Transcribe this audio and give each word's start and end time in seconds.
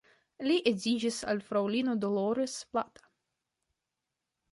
Li 0.45 0.53
edziĝis 0.69 1.19
al 1.33 1.41
fraŭlino 1.49 1.93
Dolores 2.05 2.55
Plata. 2.71 3.07